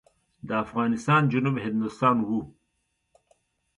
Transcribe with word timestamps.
د 0.47 0.49
افغانستان 0.65 1.21
جنوب 1.31 1.55
هندوستان 1.65 2.17
و. 2.27 2.29